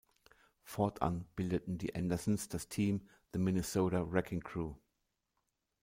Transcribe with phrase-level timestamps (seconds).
[0.63, 4.73] Fortan bildeten die „Andersons“ das Team "The Minnesota Wrecking Crew".